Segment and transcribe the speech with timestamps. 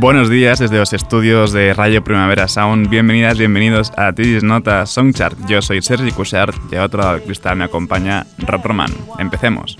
[0.00, 2.88] Buenos días desde los estudios de Radio Primavera Sound.
[2.88, 5.36] Bienvenidas, bienvenidos a Tidis Nota Songchart.
[5.48, 8.92] Yo soy Sergi Cushart y a otro lado cristal me acompaña Rob Roman.
[9.18, 9.76] Empecemos.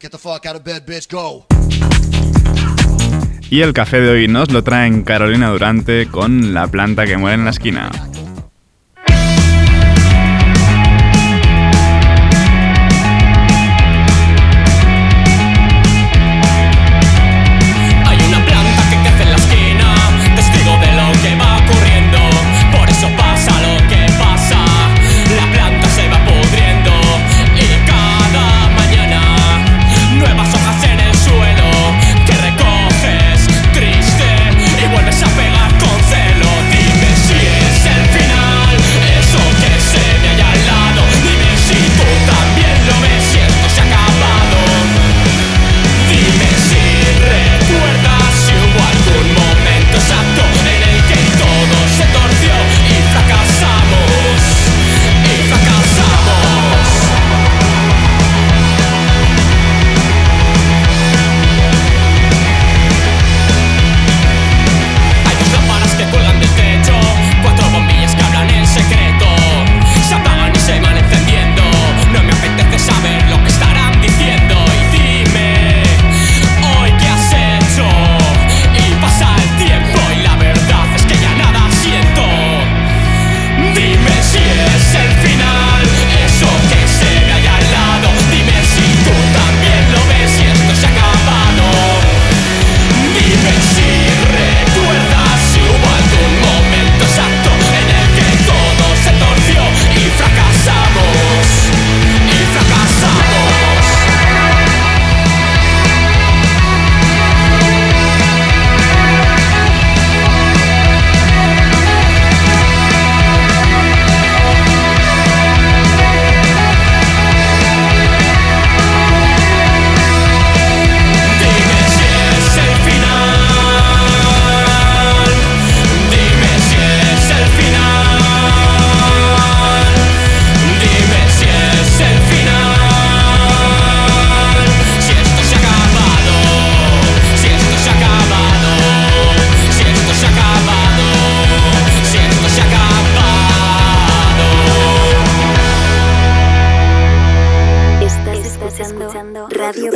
[0.00, 1.55] Get the fuck out of bed, bitch, go.
[3.48, 7.36] Y el café de hoy nos lo traen Carolina Durante con La planta que muere
[7.36, 7.90] en la esquina.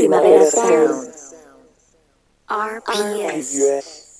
[0.01, 1.13] Primavera Sound.
[2.49, 4.11] RPS.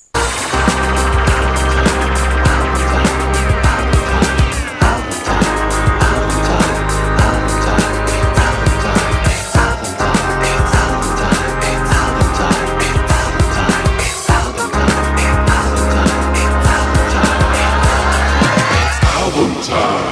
[19.63, 20.10] time.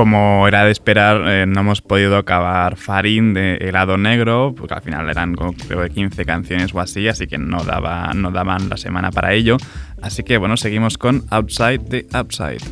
[0.00, 4.80] Como era de esperar, eh, no hemos podido acabar Farin de Helado Negro, porque al
[4.80, 8.78] final eran creo que 15 canciones o así, así que no, daba, no daban la
[8.78, 9.58] semana para ello.
[10.00, 12.62] Así que bueno, seguimos con Outside the Upside.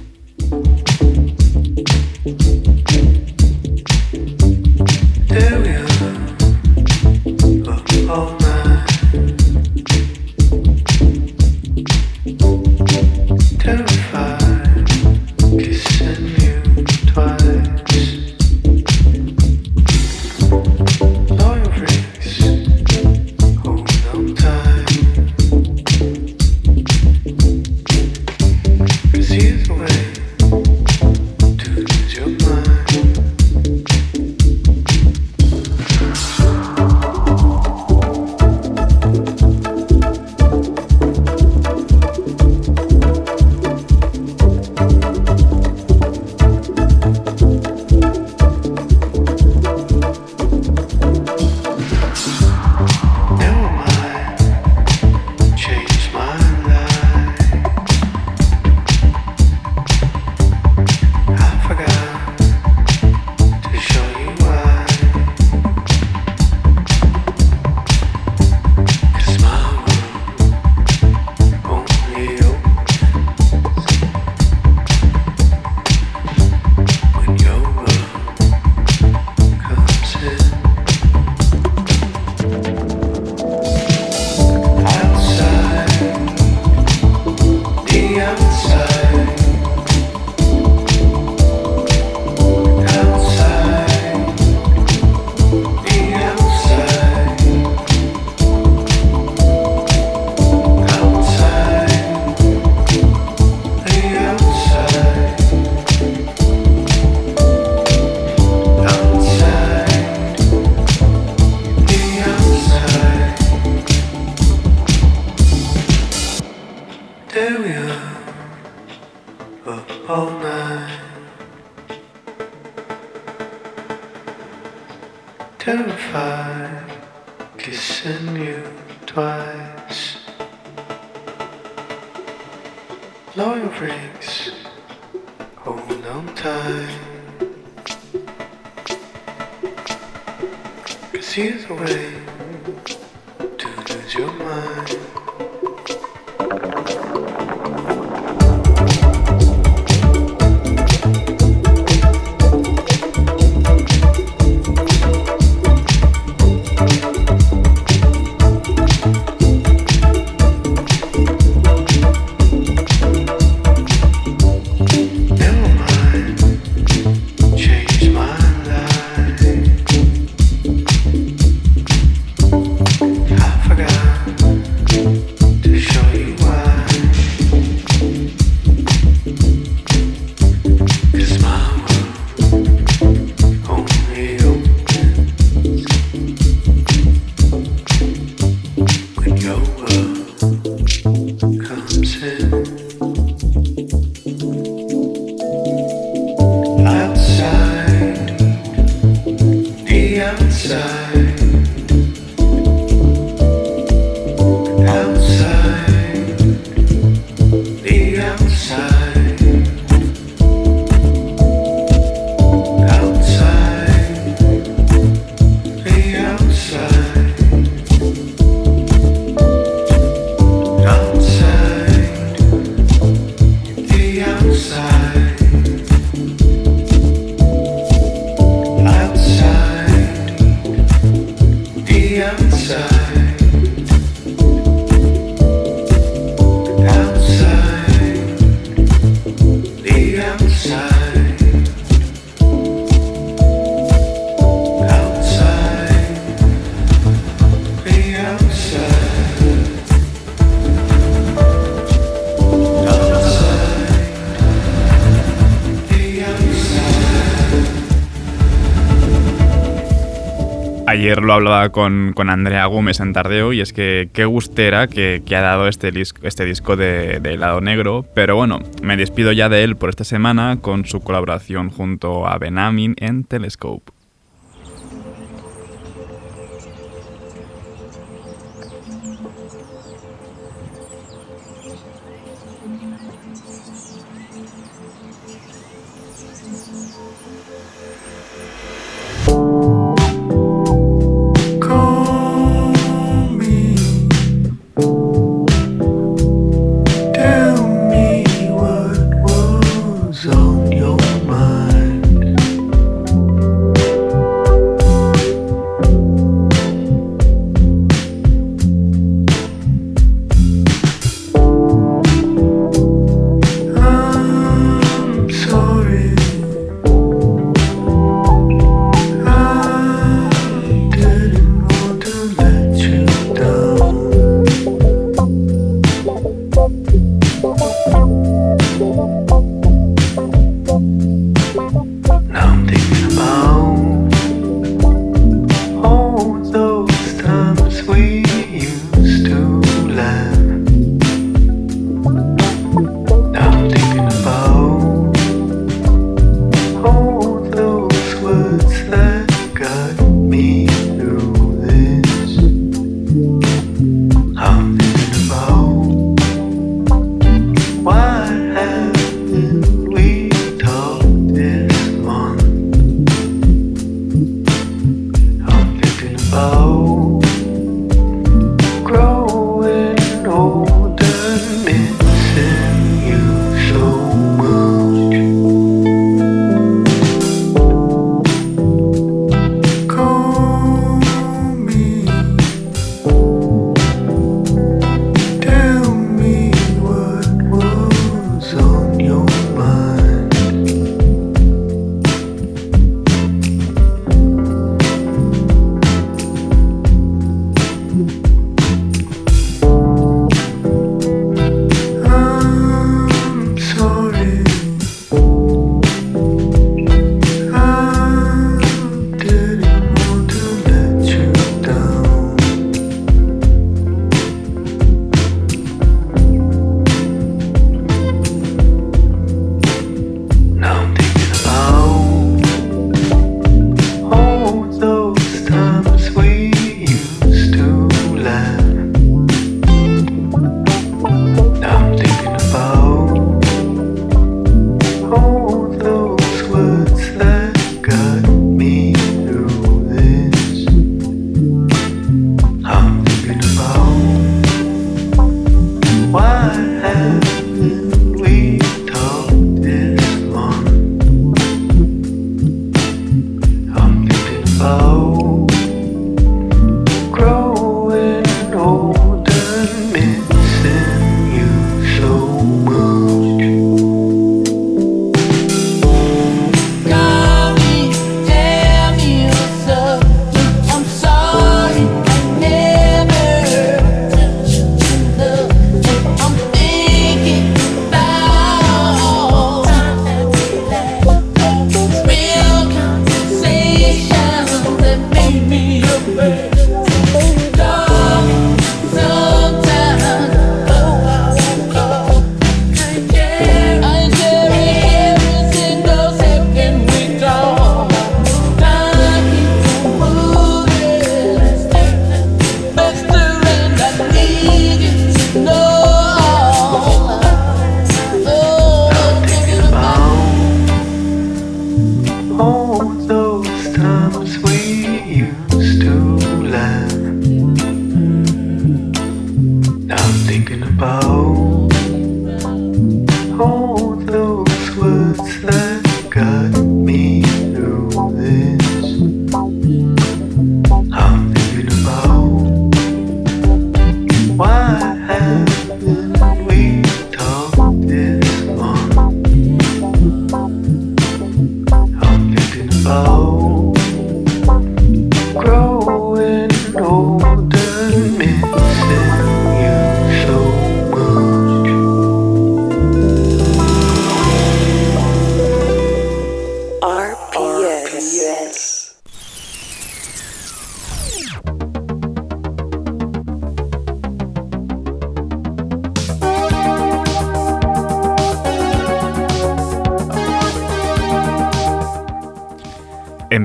[261.28, 265.36] Lo hablaba con, con Andrea Gómez en Tardeo y es que qué gustera que, que
[265.36, 265.92] ha dado este,
[266.22, 270.04] este disco de, de Helado Negro, pero bueno, me despido ya de él por esta
[270.04, 273.97] semana con su colaboración junto a Benamin en Telescope.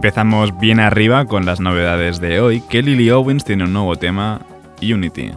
[0.04, 4.42] Empezamos bien arriba con las novedades de hoy, que Lily Owens tiene un nuevo tema,
[4.82, 5.32] Unity.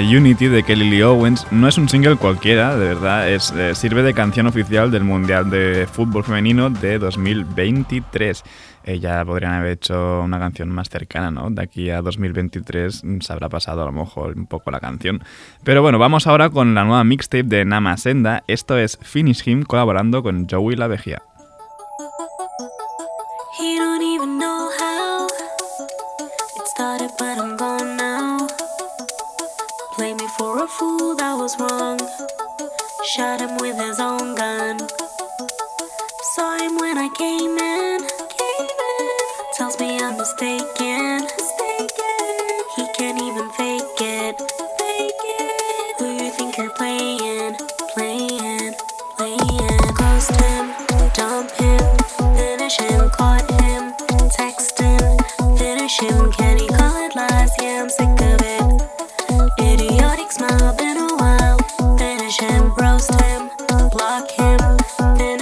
[0.00, 4.02] Unity de Kelly Lee Owens no es un single cualquiera, de verdad, es, eh, sirve
[4.02, 8.44] de canción oficial del Mundial de Fútbol Femenino de 2023.
[8.84, 11.50] Eh, ya podrían haber hecho una canción más cercana, ¿no?
[11.50, 15.22] De aquí a 2023 mm, se habrá pasado a lo mejor un poco la canción.
[15.64, 18.44] Pero bueno, vamos ahora con la nueva mixtape de Namasenda.
[18.46, 21.22] Esto es Finish Him colaborando con Joey La Vejía.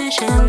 [0.09, 0.46] passion.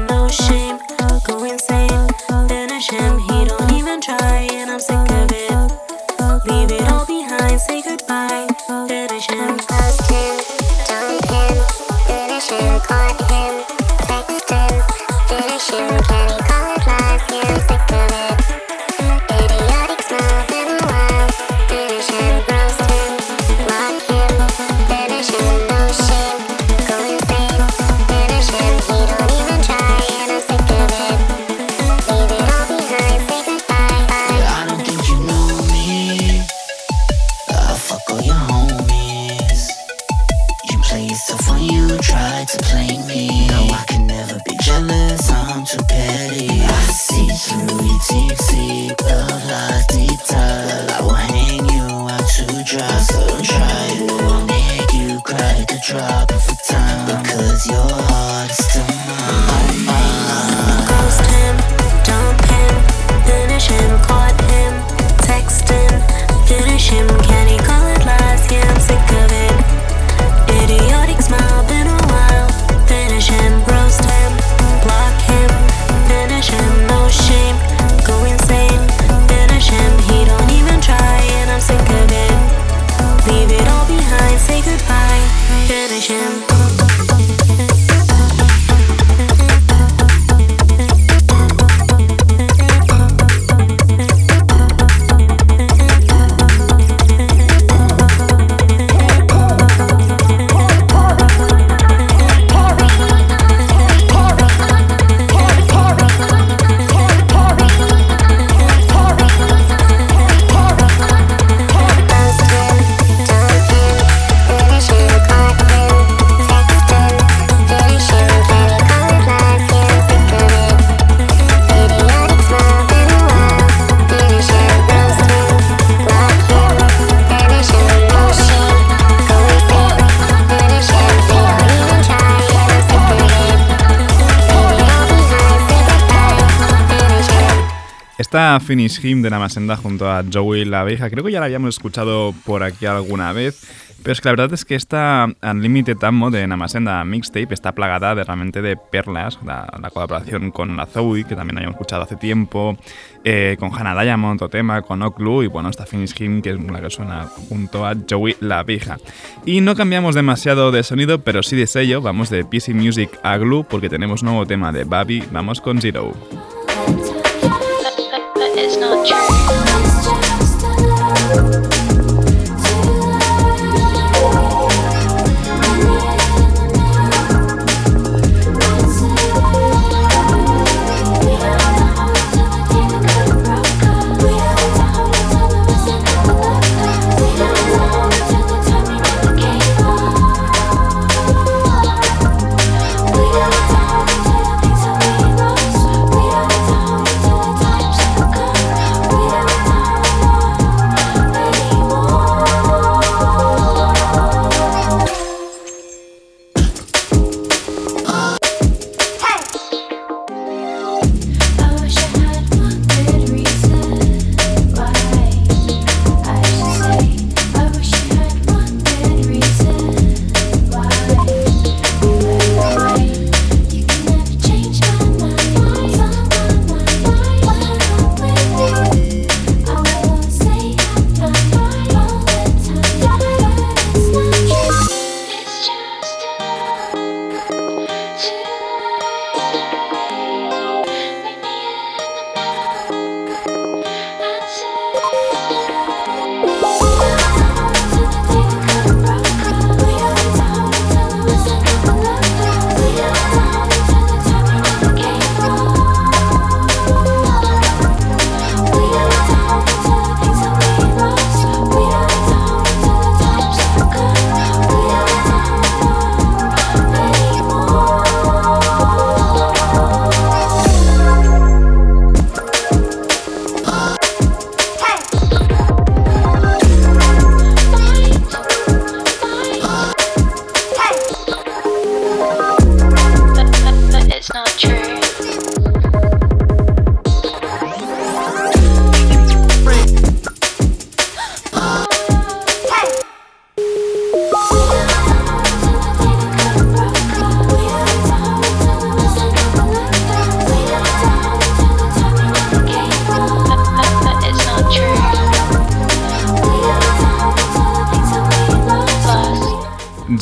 [138.38, 141.74] Esta Finish Him de Namasenda junto a Joey la abeja, creo que ya la habíamos
[141.74, 143.66] escuchado por aquí alguna vez,
[144.04, 148.14] pero es que la verdad es que esta Unlimited Ammo de Namasenda Mixtape está plagada
[148.14, 152.14] de realmente de perlas, la, la colaboración con la Zoe, que también habíamos escuchado hace
[152.14, 152.78] tiempo,
[153.24, 156.60] eh, con Hannah Diamond, otro tema, con Oklu y bueno, esta Finish Him que es
[156.60, 158.98] la que suena junto a Joey la abeja.
[159.46, 163.36] Y no cambiamos demasiado de sonido, pero sí de sello, vamos de PC Music a
[163.36, 166.14] Glue porque tenemos nuevo tema de Babi, vamos con Zero.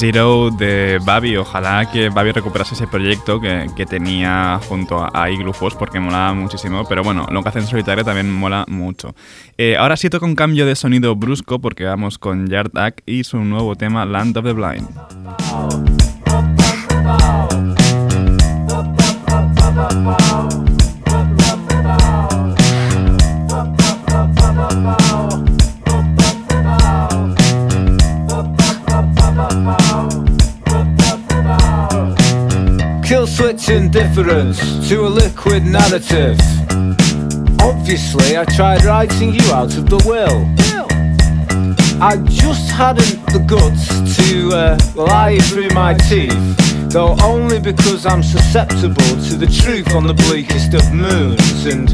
[0.07, 5.77] Zero de Babi, ojalá que Babi recuperase ese proyecto que, que tenía junto a, Force
[5.77, 9.17] porque molaba muchísimo, pero bueno, lo que hace en solitario también mola mucho.
[9.59, 13.25] Eh, ahora sí toca un cambio de sonido brusco porque vamos con Yard Act y
[13.25, 16.16] su nuevo tema Land of the Blind.
[33.69, 36.39] Indifference to a liquid narrative.
[37.61, 40.47] Obviously, I tried writing you out of the will.
[42.01, 48.23] I just hadn't the guts to uh, lie through my teeth, though only because I'm
[48.23, 48.95] susceptible
[49.29, 51.67] to the truth on the bleakest of moons.
[51.67, 51.89] And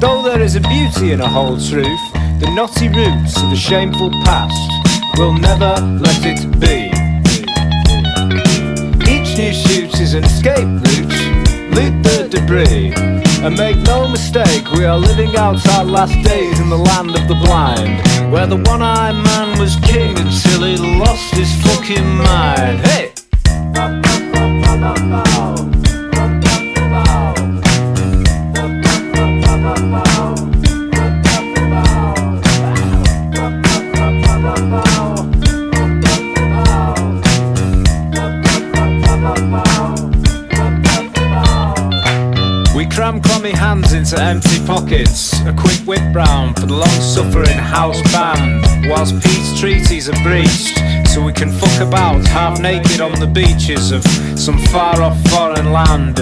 [0.00, 2.00] though there is a beauty in a whole truth,
[2.40, 6.91] the knotty roots of a shameful past will never let it be.
[9.32, 11.74] Each new shoot is an escape route.
[11.74, 12.92] Loot the debris.
[13.42, 17.26] And make no mistake, we are living out our last days in the land of
[17.28, 18.30] the blind.
[18.30, 22.80] Where the one eyed man was king until he lost his fucking mind.
[22.80, 23.11] Hey!
[44.12, 45.32] Into empty pockets.
[45.46, 48.88] A quick whip round for the long suffering house band.
[48.88, 53.92] Whilst peace treaties are breached, so we can fuck about half naked on the beaches
[53.92, 54.04] of
[54.38, 56.18] some far off foreign land.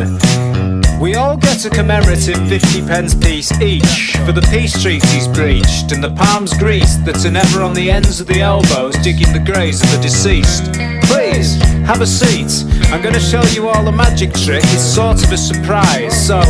[1.00, 6.04] We all get a commemorative 50 pence piece each for the peace treaties breached and
[6.04, 9.82] the palms greased that are never on the ends of the elbows digging the graves
[9.82, 10.64] of the deceased.
[11.04, 12.66] Please, have a seat.
[12.92, 14.62] I'm gonna show you all a magic trick.
[14.64, 16.14] It's sort of a surprise.
[16.26, 16.40] So,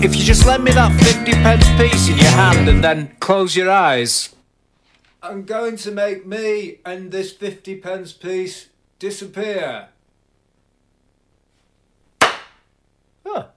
[0.00, 3.56] If you just lend me that 50 pence piece in your hand and then close
[3.56, 4.32] your eyes.
[5.20, 8.68] I'm going to make me and this 50 pence piece
[9.00, 9.88] disappear.
[13.26, 13.48] Huh.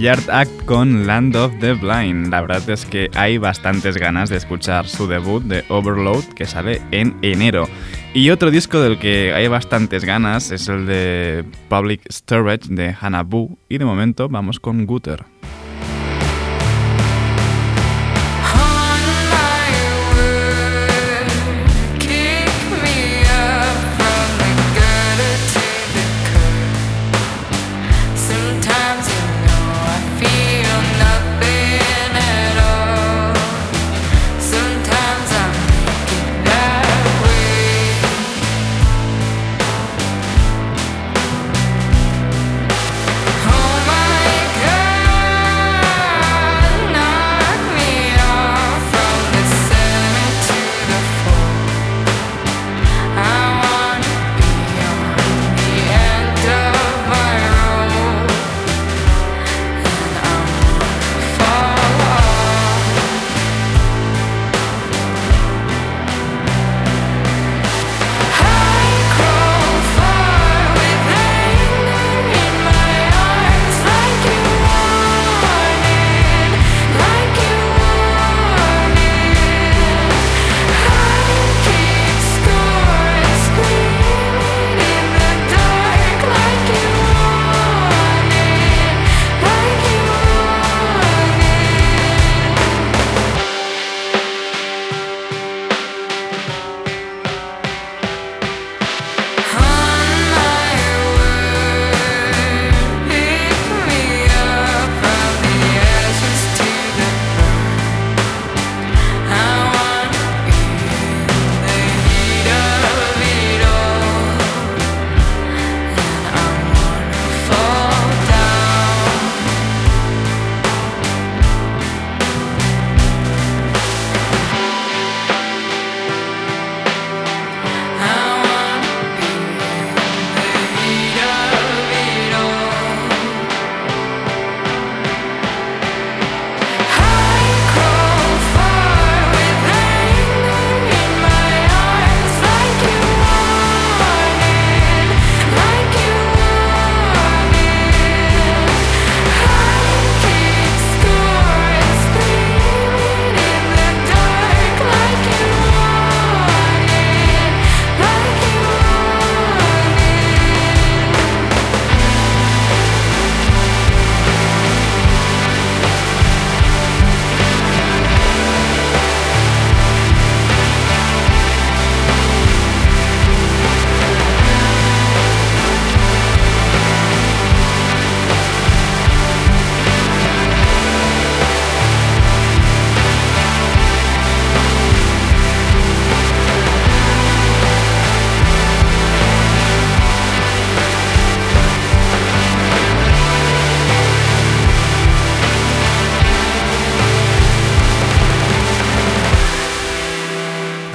[0.00, 2.28] Yard Act con Land of the Blind.
[2.28, 6.80] La verdad es que hay bastantes ganas de escuchar su debut de Overload que sale
[6.90, 7.68] en enero.
[8.14, 13.24] Y otro disco del que hay bastantes ganas es el de Public Storage de Hannah
[13.24, 13.58] Boo.
[13.68, 15.26] Y de momento vamos con Gutter.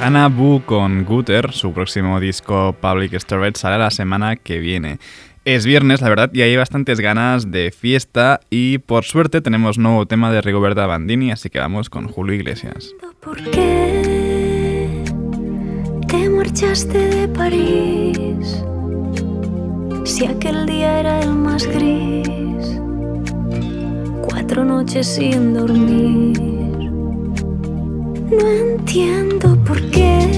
[0.06, 5.00] Anna Boo con Gutter, su próximo disco Public Storage sale la semana que viene.
[5.44, 10.06] Es viernes, la verdad, y hay bastantes ganas de fiesta y por suerte tenemos nuevo
[10.06, 12.94] tema de Rigoberta Bandini, así que vamos con Julio Iglesias.
[13.18, 15.02] ¿Por qué
[16.06, 18.64] te marchaste de París?
[20.04, 22.80] Si aquel día era el más gris,
[24.22, 26.55] cuatro noches sin dormir.
[28.30, 30.28] No entiendo por qué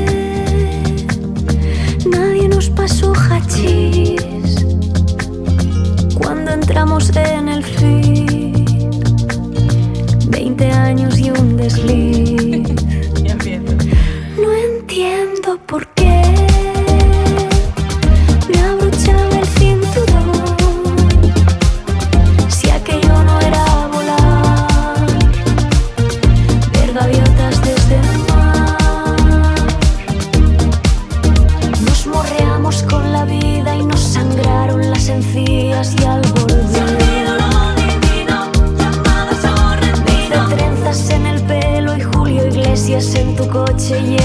[2.11, 4.66] nadie nos pasó hachís
[6.14, 8.64] cuando entramos en el fin.
[10.29, 12.67] Veinte años y un desliz.
[43.50, 44.18] 过去也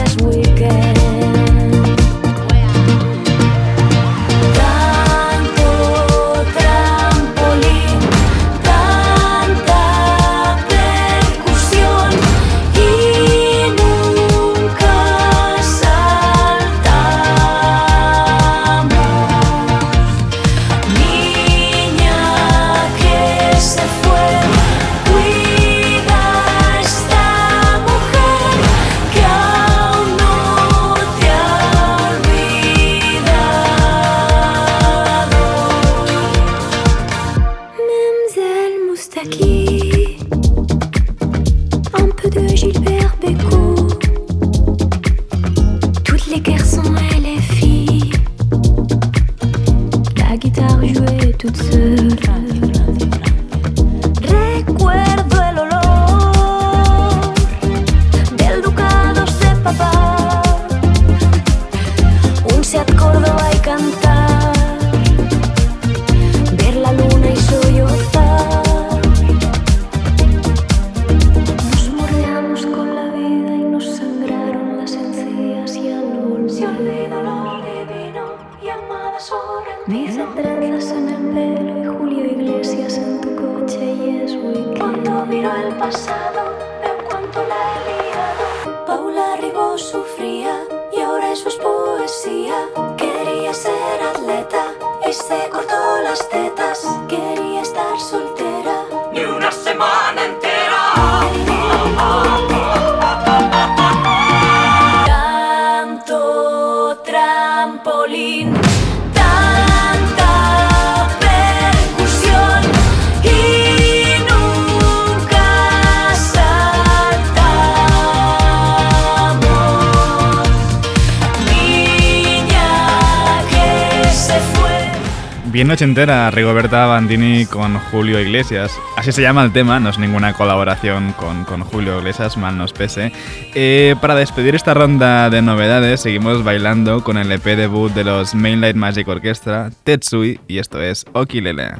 [125.53, 128.75] Bien ochentera, Rigoberta Bandini con Julio Iglesias.
[128.97, 133.11] Así se llama el tema, no es ninguna colaboración con, Julio Iglesias, mal nos pese.
[133.53, 138.33] Eh, para despedir esta ronda de novedades, seguimos bailando con el EP debut de los
[138.33, 141.73] Mainlight Magic Orchestra, Tetsui, y esto es Okilele.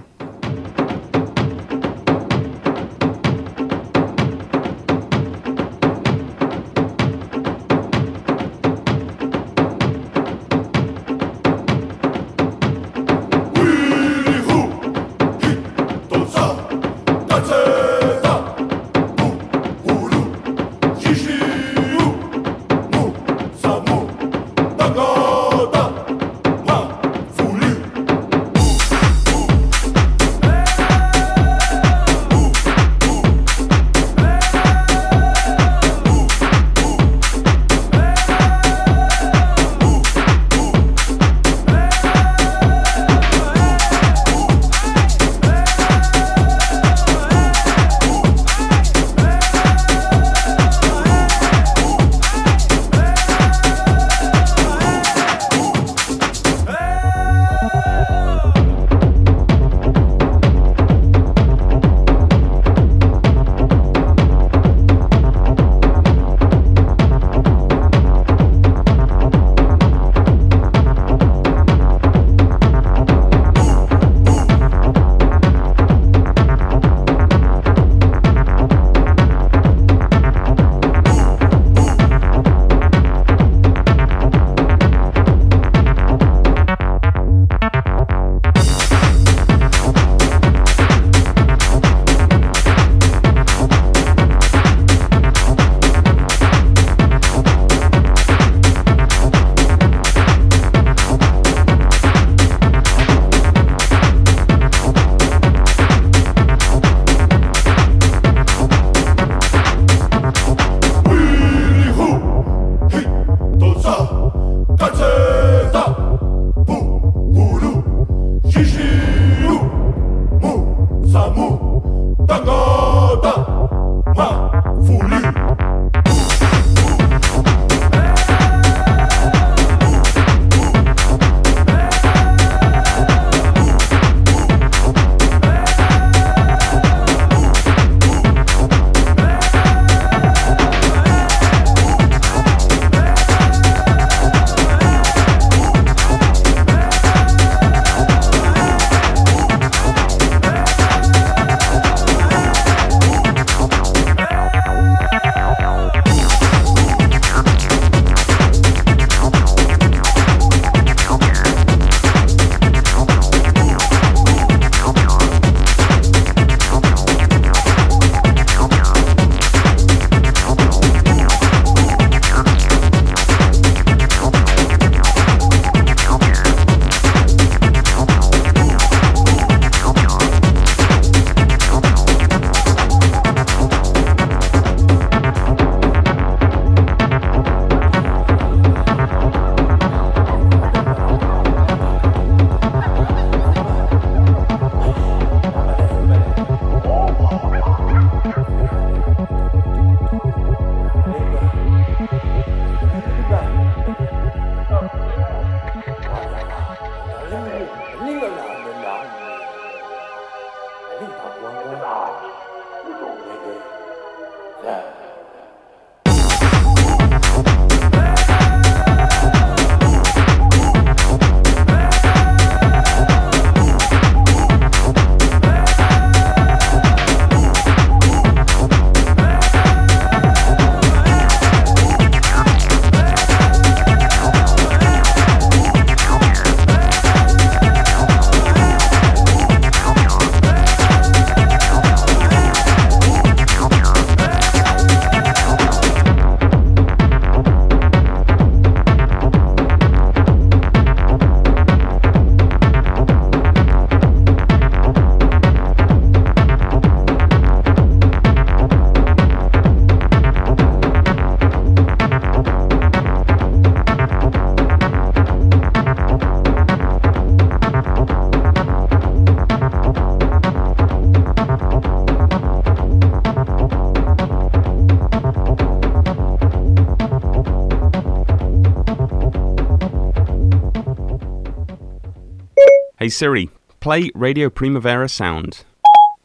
[283.14, 283.49] Siri,
[283.80, 285.64] play Radio Primavera Sound.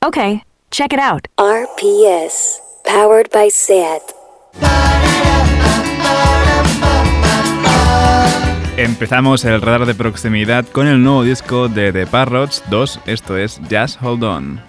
[0.05, 1.29] Okay, check it out.
[1.39, 2.61] RPS.
[2.85, 4.15] Powered by SAT.
[8.79, 13.61] Empezamos el radar de proximidad con el nuevo disco de The Parrots 2, esto es
[13.69, 14.68] Just Hold On.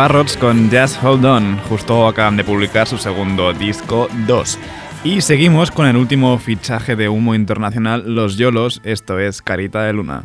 [0.00, 4.58] Parrots con Just Hold On, justo acaban de publicar su segundo disco 2.
[5.04, 9.92] Y seguimos con el último fichaje de humo internacional, Los Yolos, esto es Carita de
[9.92, 10.22] Luna.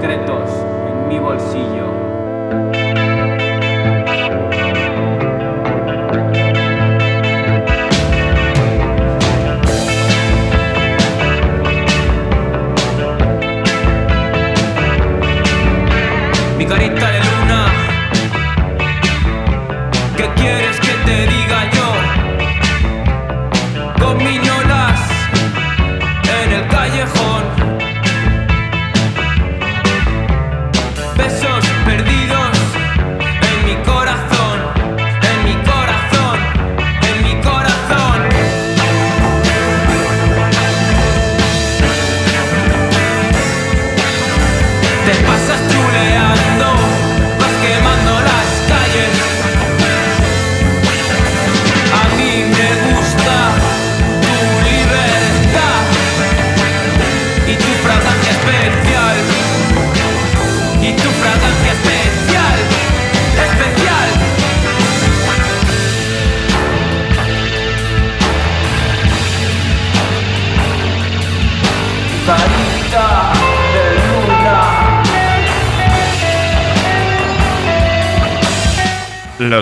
[0.00, 0.50] Secretos
[0.88, 2.87] en mi bolsillo.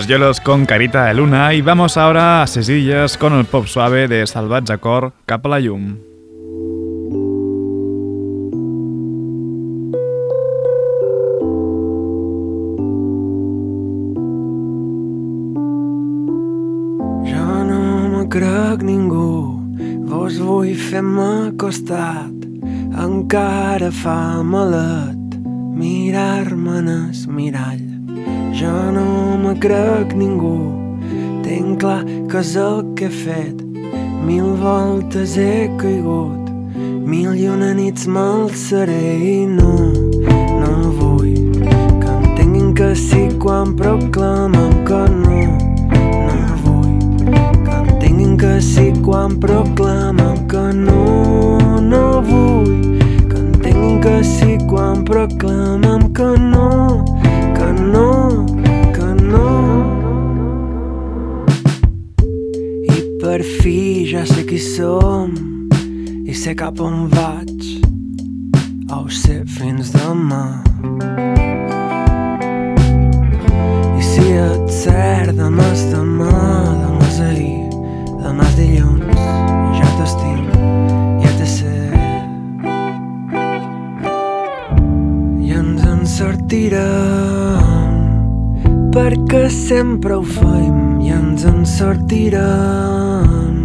[0.07, 4.07] Los Yolos con Carita de Luna y vamos ahora a Sesillas con el pop suave
[4.07, 5.97] de Salvatge Cor cap a la llum.
[17.25, 19.59] Jo no me crec ningú,
[20.07, 22.47] vos vull fer-me costat.
[22.95, 25.41] Encara fa malet
[25.75, 27.87] mirar-me en el mirall.
[28.55, 29.06] Jo no
[29.47, 30.59] me crec ningú,
[31.45, 33.61] tinc clar que és el que he fet.
[34.27, 36.51] Mil voltes he caigut,
[37.07, 39.75] mil i una nits m'alçaré i no,
[40.63, 45.39] no vull que entenguin que sí quan proclamem que no,
[46.27, 46.99] no vull
[47.63, 52.99] que entenguin que sí quan proclamem que no, no vull
[53.31, 56.67] que entenguin que sí quan proclamem que no,
[63.37, 65.29] per fi ja sé qui som
[66.25, 67.65] i sé cap on vaig.
[68.89, 70.65] Oh, ho sé fins demà.
[73.99, 76.33] I si et cert demà és demà
[76.81, 77.69] demà és ahir
[78.23, 79.21] demà és dilluns
[79.83, 80.43] ja t'estim
[81.27, 81.77] ja t'he sé
[85.45, 87.95] i ens en sortirem
[88.97, 93.59] perquè sempre ho feim i ens en sortirem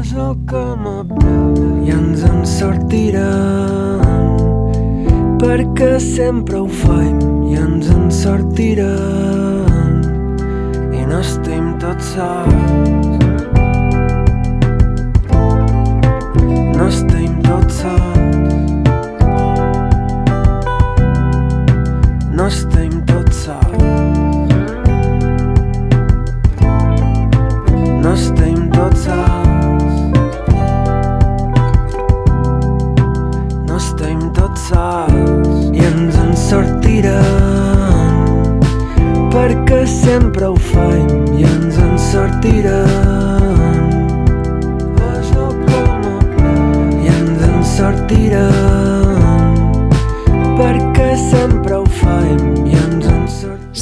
[0.00, 1.68] és el que m'agrada.
[1.86, 4.02] I ens en sortirem
[5.40, 7.18] perquè sempre ho feim
[7.48, 9.96] i ens en sortirem
[10.92, 13.09] i no estem tots sols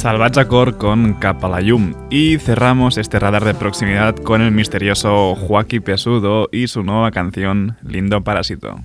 [0.09, 1.43] a cor con Cap.
[2.09, 7.77] Y cerramos este radar de proximidad con el misterioso Joaquín Pesudo y su nueva canción
[7.83, 8.79] Lindo Parásito.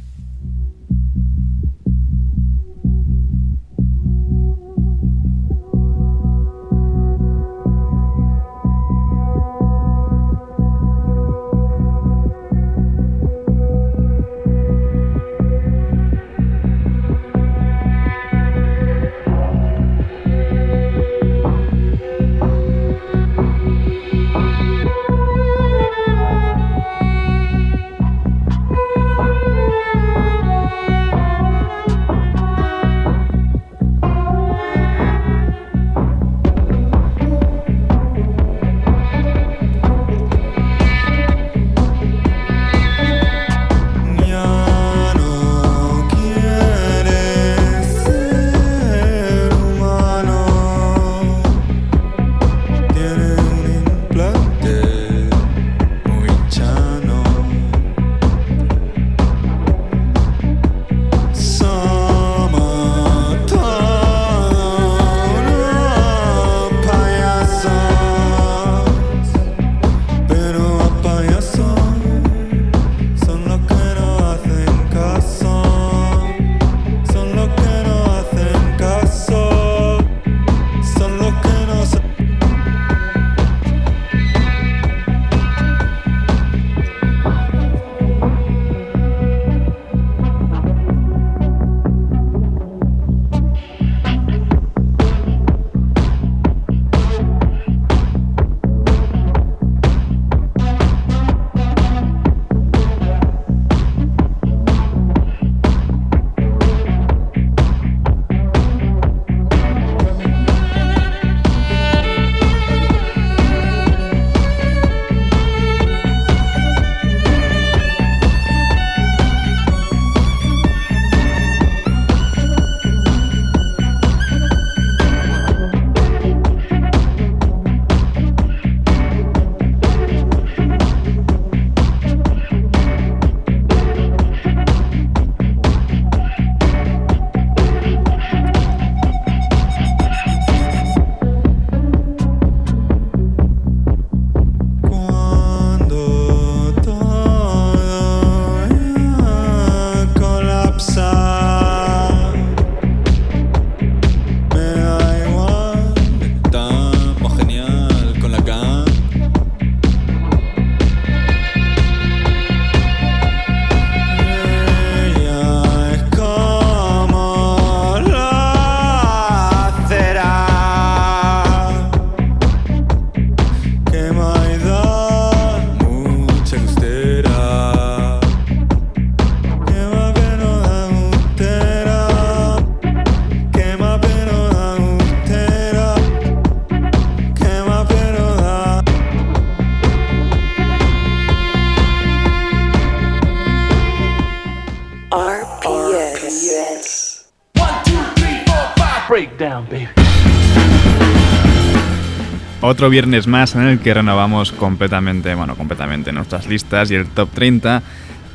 [202.74, 207.30] Otro viernes más en el que renovamos completamente, bueno, completamente nuestras listas y el top
[207.32, 207.84] 30.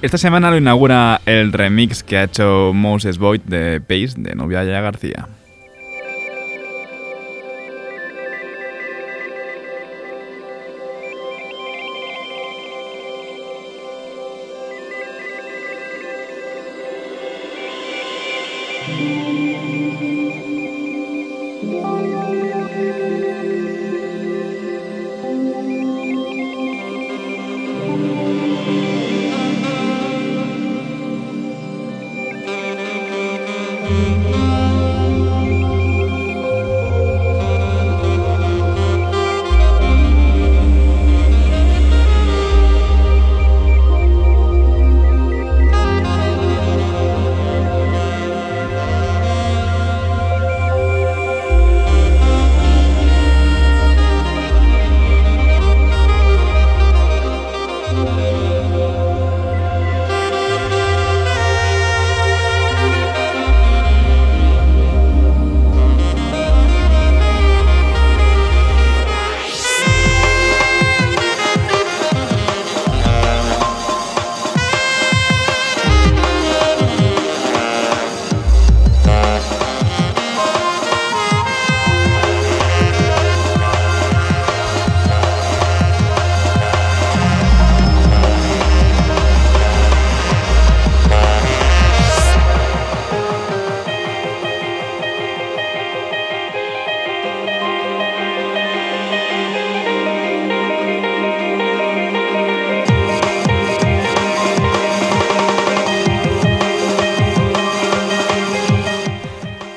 [0.02, 4.64] Esta semana lo inaugura el remix que ha hecho Moses Boyd de Pace de Novia
[4.64, 5.28] García.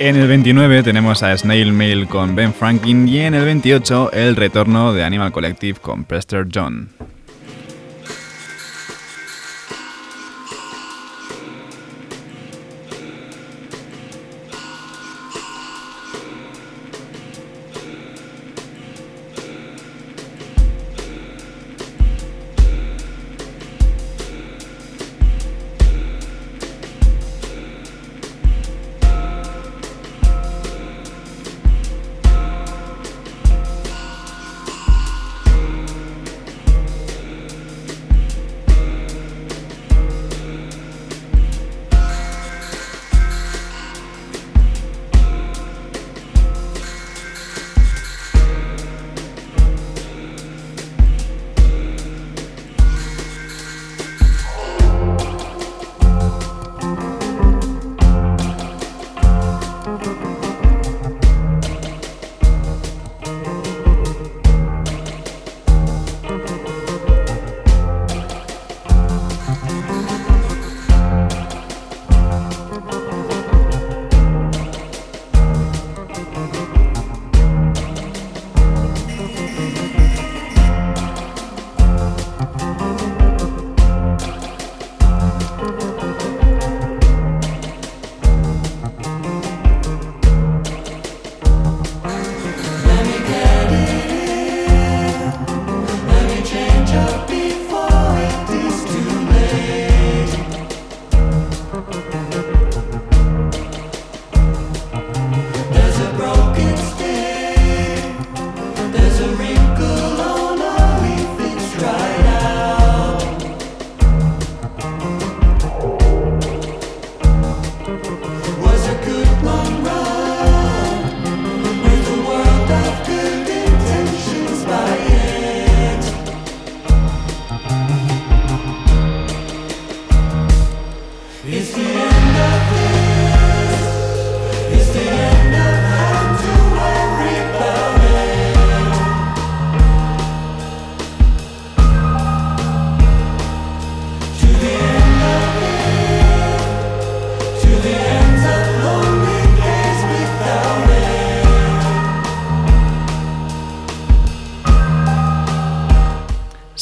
[0.04, 4.34] En el 29 tenemos a Snail Mail con Ben Franklin y en el 28 el
[4.34, 6.88] retorno de Animal Collective con Prester John.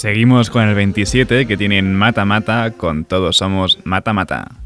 [0.01, 4.59] Seguimos con el 27 que tienen Mata Mata con Todos Somos Mata Mata.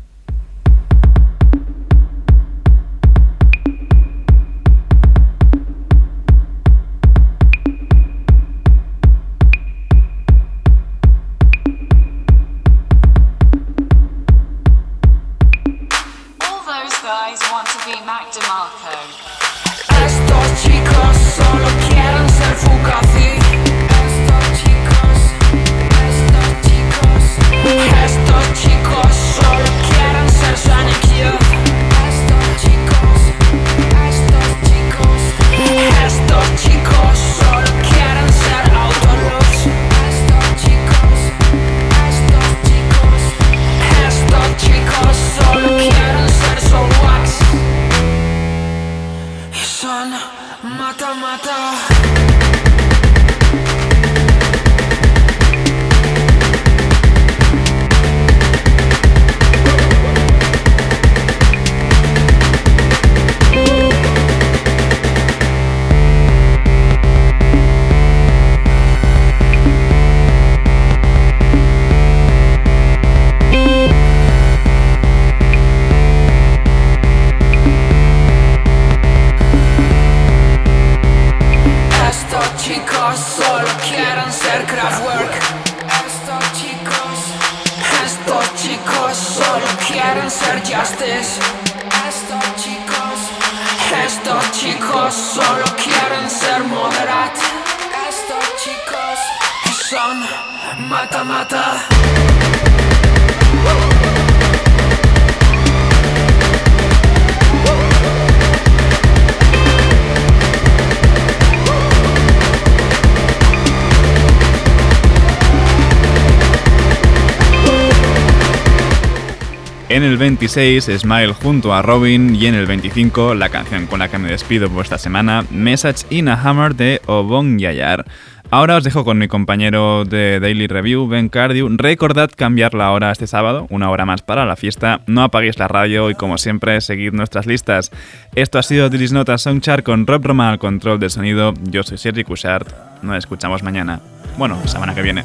[119.95, 122.35] En el 26, Smile junto a Robin.
[122.35, 126.05] Y en el 25, la canción con la que me despido por esta semana, Message
[126.11, 128.05] in a Hammer de Obon Yayar.
[128.51, 131.69] Ahora os dejo con mi compañero de Daily Review, Ben Cardew.
[131.77, 135.03] Recordad cambiar la hora este sábado, una hora más para la fiesta.
[135.07, 137.93] No apaguéis la radio y, como siempre, seguid nuestras listas.
[138.35, 141.55] Esto ha sido Dilis Notas Songchart con Rob Roma al control del sonido.
[141.71, 142.67] Yo soy Sergi Cushart.
[143.03, 144.01] Nos escuchamos mañana.
[144.37, 145.23] Bueno, semana que viene.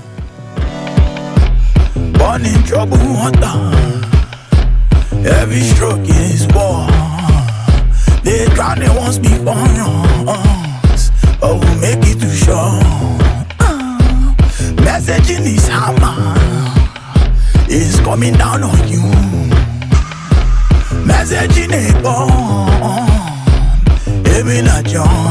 [5.25, 6.87] Every stroke is war.
[8.23, 9.53] They drowned it ones before
[10.27, 11.11] us,
[11.41, 12.79] but we'll make it to shore.
[13.59, 14.33] Uh,
[14.77, 16.35] messaging this hammer
[17.69, 19.01] is coming down on you.
[21.03, 23.09] Messaging a bomb,
[24.25, 25.28] even a jump.